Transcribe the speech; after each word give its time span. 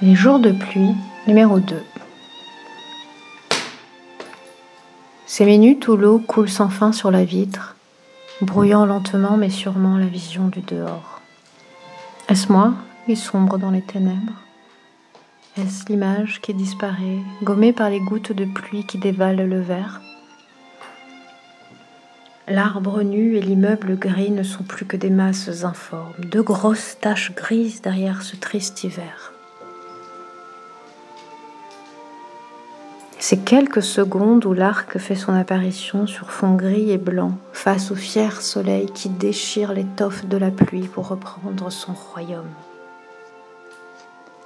Les 0.00 0.14
jours 0.14 0.38
de 0.38 0.52
pluie, 0.52 0.94
numéro 1.26 1.58
2. 1.58 1.74
Ces 5.26 5.44
minutes 5.44 5.88
où 5.88 5.96
l'eau 5.96 6.20
coule 6.20 6.48
sans 6.48 6.68
fin 6.68 6.92
sur 6.92 7.10
la 7.10 7.24
vitre, 7.24 7.74
brouillant 8.40 8.86
lentement 8.86 9.36
mais 9.36 9.50
sûrement 9.50 9.98
la 9.98 10.06
vision 10.06 10.46
du 10.46 10.60
dehors. 10.60 11.20
Est-ce 12.28 12.52
moi 12.52 12.74
qui 13.06 13.16
sombre 13.16 13.58
dans 13.58 13.72
les 13.72 13.82
ténèbres? 13.82 14.40
Est-ce 15.56 15.86
l'image 15.86 16.40
qui 16.42 16.54
disparaît, 16.54 17.18
gommée 17.42 17.72
par 17.72 17.90
les 17.90 17.98
gouttes 17.98 18.30
de 18.30 18.44
pluie 18.44 18.84
qui 18.84 18.98
dévalent 18.98 19.48
le 19.48 19.60
verre? 19.60 20.00
L'arbre 22.46 23.02
nu 23.02 23.34
et 23.34 23.42
l'immeuble 23.42 23.98
gris 23.98 24.30
ne 24.30 24.44
sont 24.44 24.62
plus 24.62 24.86
que 24.86 24.96
des 24.96 25.10
masses 25.10 25.64
informes, 25.64 26.24
de 26.24 26.40
grosses 26.40 26.98
taches 27.00 27.34
grises 27.34 27.82
derrière 27.82 28.22
ce 28.22 28.36
triste 28.36 28.84
hiver. 28.84 29.32
Ces 33.30 33.36
quelques 33.36 33.82
secondes 33.82 34.46
où 34.46 34.54
l'arc 34.54 34.96
fait 34.96 35.14
son 35.14 35.34
apparition 35.34 36.06
sur 36.06 36.30
fond 36.30 36.54
gris 36.54 36.90
et 36.90 36.96
blanc, 36.96 37.32
face 37.52 37.90
au 37.90 37.94
fier 37.94 38.40
soleil 38.40 38.86
qui 38.86 39.10
déchire 39.10 39.74
l'étoffe 39.74 40.24
de 40.24 40.38
la 40.38 40.50
pluie 40.50 40.88
pour 40.88 41.08
reprendre 41.08 41.70
son 41.70 41.92
royaume. 41.92 42.48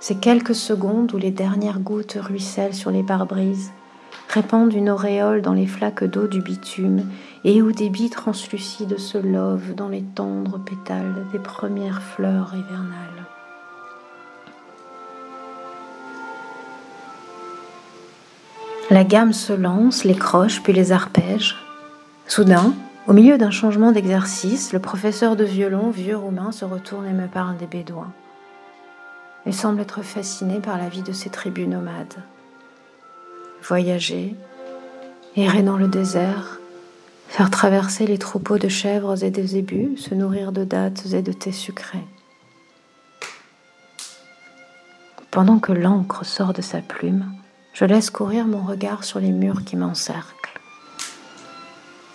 Ces 0.00 0.16
quelques 0.16 0.56
secondes 0.56 1.14
où 1.14 1.16
les 1.16 1.30
dernières 1.30 1.78
gouttes 1.78 2.18
ruissellent 2.20 2.74
sur 2.74 2.90
les 2.90 3.04
pare-brises, 3.04 3.70
répandent 4.28 4.74
une 4.74 4.90
auréole 4.90 5.42
dans 5.42 5.54
les 5.54 5.68
flaques 5.68 6.02
d'eau 6.02 6.26
du 6.26 6.42
bitume 6.42 7.04
et 7.44 7.62
où 7.62 7.70
des 7.70 7.88
billes 7.88 8.10
translucides 8.10 8.98
se 8.98 9.18
lovent 9.18 9.76
dans 9.76 9.90
les 9.90 10.02
tendres 10.02 10.58
pétales 10.58 11.24
des 11.30 11.38
premières 11.38 12.02
fleurs 12.02 12.52
hivernales. 12.52 13.31
La 18.90 19.04
gamme 19.04 19.32
se 19.32 19.52
lance, 19.52 20.04
les 20.04 20.14
croches, 20.14 20.62
puis 20.62 20.72
les 20.72 20.92
arpèges. 20.92 21.56
Soudain, 22.26 22.74
au 23.06 23.12
milieu 23.12 23.38
d'un 23.38 23.50
changement 23.50 23.92
d'exercice, 23.92 24.72
le 24.72 24.78
professeur 24.78 25.36
de 25.36 25.44
violon, 25.44 25.90
vieux 25.90 26.16
roumain, 26.16 26.52
se 26.52 26.64
retourne 26.64 27.06
et 27.06 27.12
me 27.12 27.26
parle 27.26 27.56
des 27.56 27.66
Bédouins. 27.66 28.12
Il 29.46 29.54
semble 29.54 29.80
être 29.80 30.02
fasciné 30.02 30.60
par 30.60 30.78
la 30.78 30.88
vie 30.88 31.02
de 31.02 31.12
ces 31.12 31.30
tribus 31.30 31.66
nomades. 31.66 32.22
Voyager, 33.62 34.36
errer 35.36 35.62
dans 35.62 35.76
le 35.76 35.88
désert, 35.88 36.60
faire 37.28 37.50
traverser 37.50 38.06
les 38.06 38.18
troupeaux 38.18 38.58
de 38.58 38.68
chèvres 38.68 39.24
et 39.24 39.30
de 39.30 39.42
zébus, 39.42 39.96
se 39.96 40.14
nourrir 40.14 40.52
de 40.52 40.64
dattes 40.64 41.06
et 41.12 41.22
de 41.22 41.32
thé 41.32 41.50
sucré. 41.50 41.98
Pendant 45.30 45.58
que 45.58 45.72
l'encre 45.72 46.24
sort 46.24 46.52
de 46.52 46.62
sa 46.62 46.78
plume, 46.78 47.24
je 47.72 47.84
laisse 47.84 48.10
courir 48.10 48.46
mon 48.46 48.62
regard 48.62 49.04
sur 49.04 49.18
les 49.18 49.32
murs 49.32 49.64
qui 49.64 49.76
m'encerclent. 49.76 50.60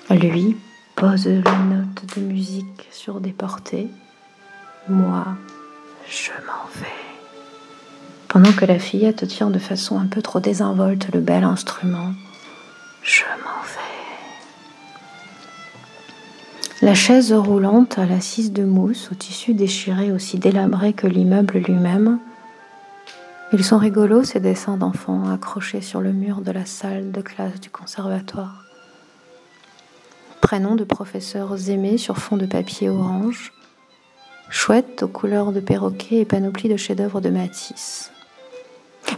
Lui 0.09 0.55
pose 0.95 1.27
les 1.27 1.41
notes 1.41 2.15
de 2.15 2.21
musique 2.21 2.87
sur 2.91 3.19
des 3.19 3.31
portées. 3.31 3.87
Moi, 4.87 5.25
je 6.07 6.31
m'en 6.45 6.81
vais. 6.81 6.87
Pendant 8.27 8.51
que 8.51 8.65
la 8.65 8.79
fillette 8.79 9.27
tient 9.27 9.49
de 9.49 9.59
façon 9.59 9.99
un 9.99 10.07
peu 10.07 10.21
trop 10.21 10.39
désinvolte 10.39 11.13
le 11.13 11.19
bel 11.19 11.43
instrument, 11.43 12.13
je 13.03 13.23
m'en 13.43 13.61
vais. 13.63 13.77
La 16.81 16.93
chaise 16.93 17.33
roulante 17.33 17.97
à 17.97 18.05
l'assise 18.05 18.53
de 18.53 18.63
mousse, 18.63 19.09
au 19.11 19.15
tissu 19.15 19.53
déchiré 19.53 20.11
aussi 20.11 20.37
délabré 20.37 20.93
que 20.93 21.07
l'immeuble 21.07 21.57
lui-même, 21.57 22.19
ils 23.53 23.63
sont 23.63 23.77
rigolos, 23.77 24.23
ces 24.23 24.41
dessins 24.41 24.75
d'enfants 24.75 25.29
accrochés 25.29 25.81
sur 25.81 26.01
le 26.01 26.11
mur 26.11 26.41
de 26.41 26.51
la 26.51 26.65
salle 26.65 27.11
de 27.11 27.21
classe 27.21 27.61
du 27.61 27.69
conservatoire. 27.69 28.65
Prénoms 30.41 30.75
de 30.75 30.83
professeurs 30.83 31.69
aimés 31.69 31.97
sur 31.97 32.17
fond 32.17 32.35
de 32.35 32.45
papier 32.45 32.89
orange, 32.89 33.53
chouettes 34.49 35.03
aux 35.03 35.07
couleurs 35.07 35.53
de 35.53 35.61
perroquet 35.61 36.17
et 36.17 36.25
panoplie 36.25 36.69
de 36.69 36.75
chefs-d'œuvre 36.77 37.21
de 37.21 37.29
Matisse. 37.29 38.11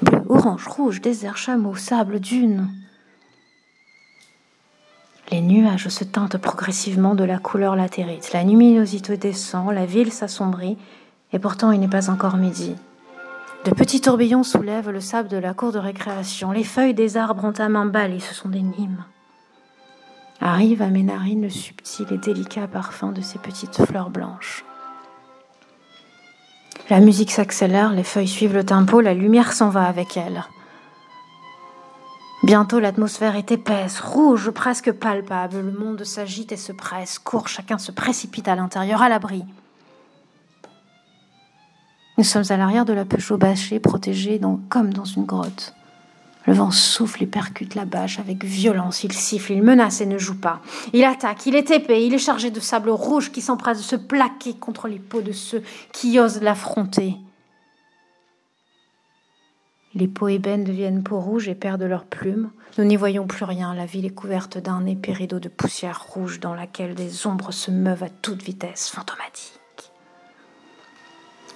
Bleu, 0.03 0.21
orange, 0.29 0.67
rouge, 0.67 1.01
désert, 1.01 1.37
chameau, 1.37 1.75
sable, 1.75 2.19
dune. 2.19 2.69
Les 5.31 5.41
nuages 5.41 5.89
se 5.89 6.03
teintent 6.03 6.37
progressivement 6.37 7.15
de 7.15 7.23
la 7.23 7.39
couleur 7.39 7.75
latérite. 7.75 8.31
La 8.33 8.43
luminosité 8.43 9.17
descend, 9.17 9.73
la 9.73 9.85
ville 9.85 10.11
s'assombrit, 10.11 10.77
et 11.33 11.39
pourtant 11.39 11.71
il 11.71 11.79
n'est 11.79 11.87
pas 11.87 12.09
encore 12.09 12.37
midi. 12.37 12.75
De 13.65 13.71
petits 13.71 13.99
tourbillons 13.99 14.43
soulèvent 14.43 14.89
le 14.89 15.01
sable 15.01 15.27
de 15.27 15.37
la 15.37 15.53
cour 15.53 15.73
de 15.73 15.79
récréation. 15.79 16.51
Les 16.51 16.63
feuilles 16.63 16.93
des 16.93 17.17
arbres 17.17 17.51
à 17.57 17.69
main 17.69 17.85
balle 17.85 18.13
et 18.13 18.19
ce 18.19 18.33
sont 18.33 18.47
des 18.47 18.61
nimes. 18.61 19.03
Arrive 20.39 20.81
à 20.81 20.87
mes 20.87 21.03
narines 21.03 21.41
le 21.41 21.49
subtil 21.49 22.07
et 22.11 22.17
délicat 22.17 22.67
parfum 22.67 23.11
de 23.11 23.19
ces 23.19 23.37
petites 23.37 23.85
fleurs 23.85 24.09
blanches. 24.09 24.63
La 26.89 27.01
musique 27.01 27.31
s'accélère, 27.31 27.91
les 27.91 28.05
feuilles 28.05 28.29
suivent 28.29 28.55
le 28.55 28.65
tempo, 28.65 29.01
la 29.01 29.13
lumière 29.13 29.51
s'en 29.51 29.69
va 29.69 29.85
avec 29.85 30.15
elle. 30.15 30.45
Bientôt 32.43 32.79
l'atmosphère 32.79 33.35
est 33.35 33.51
épaisse, 33.51 33.99
rouge, 33.99 34.49
presque 34.51 34.93
palpable. 34.93 35.57
Le 35.57 35.71
monde 35.77 36.05
s'agite 36.05 36.53
et 36.53 36.57
se 36.57 36.71
presse, 36.71 37.19
court, 37.19 37.49
chacun 37.49 37.77
se 37.77 37.91
précipite 37.91 38.47
à 38.47 38.55
l'intérieur, 38.55 39.01
à 39.01 39.09
l'abri. 39.09 39.43
Nous 42.19 42.25
sommes 42.25 42.43
à 42.49 42.57
l'arrière 42.57 42.83
de 42.83 42.91
la 42.91 43.05
Peugeot 43.05 43.37
bâchée, 43.37 43.79
protégée 43.79 44.41
comme 44.67 44.93
dans 44.93 45.05
une 45.05 45.23
grotte. 45.23 45.73
Le 46.45 46.51
vent 46.51 46.69
souffle 46.69 47.23
et 47.23 47.27
percute 47.27 47.75
la 47.75 47.85
bâche 47.85 48.19
avec 48.19 48.43
violence. 48.43 49.05
Il 49.05 49.13
siffle, 49.13 49.53
il 49.53 49.63
menace 49.63 50.01
et 50.01 50.05
ne 50.05 50.17
joue 50.17 50.37
pas. 50.37 50.59
Il 50.91 51.05
attaque, 51.05 51.45
il 51.45 51.55
est 51.55 51.71
épais, 51.71 52.05
il 52.05 52.13
est 52.13 52.17
chargé 52.17 52.51
de 52.51 52.59
sable 52.59 52.89
rouge 52.89 53.31
qui 53.31 53.39
s'empresse 53.39 53.77
de 53.77 53.83
se 53.83 53.95
plaquer 53.95 54.53
contre 54.53 54.89
les 54.89 54.99
peaux 54.99 55.21
de 55.21 55.31
ceux 55.31 55.63
qui 55.93 56.19
osent 56.19 56.41
l'affronter. 56.41 57.15
Les 59.95 60.09
peaux 60.09 60.27
ébènes 60.27 60.65
deviennent 60.65 61.03
peau 61.03 61.21
rouge 61.21 61.47
et 61.47 61.55
perdent 61.55 61.83
leurs 61.83 62.03
plumes. 62.03 62.49
Nous 62.77 62.83
n'y 62.83 62.97
voyons 62.97 63.27
plus 63.27 63.45
rien. 63.45 63.73
La 63.73 63.85
ville 63.85 64.05
est 64.05 64.09
couverte 64.09 64.57
d'un 64.57 64.85
épais 64.85 65.13
rideau 65.13 65.39
de 65.39 65.47
poussière 65.47 66.03
rouge 66.09 66.41
dans 66.41 66.53
laquelle 66.53 66.95
des 66.95 67.27
ombres 67.27 67.53
se 67.53 67.71
meuvent 67.71 68.03
à 68.03 68.09
toute 68.09 68.43
vitesse, 68.43 68.89
fantomatiques 68.89 69.58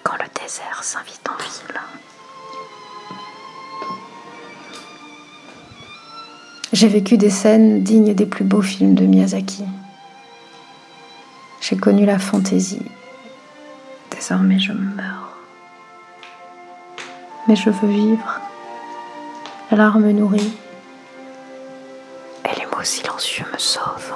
quand 0.03 0.13
le 0.13 0.41
désert 0.41 0.83
s'invite 0.83 1.21
en 1.29 1.37
ville. 1.41 1.81
J'ai 6.73 6.87
vécu 6.87 7.17
des 7.17 7.29
scènes 7.29 7.83
dignes 7.83 8.13
des 8.13 8.25
plus 8.25 8.43
beaux 8.43 8.61
films 8.61 8.95
de 8.95 9.05
Miyazaki. 9.05 9.63
J'ai 11.61 11.77
connu 11.77 12.05
la 12.05 12.19
fantaisie. 12.19 12.81
Désormais, 14.11 14.59
je 14.59 14.73
meurs. 14.73 15.37
Mais 17.47 17.55
je 17.55 17.69
veux 17.69 17.87
vivre. 17.87 18.41
L'art 19.71 19.99
me 19.99 20.11
nourrit. 20.11 20.53
Et 22.45 22.59
les 22.59 22.65
mots 22.65 22.83
silencieux 22.83 23.45
me 23.53 23.57
sauvent. 23.57 24.13